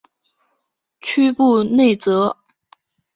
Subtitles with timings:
[0.99, 2.35] 屈布内泽。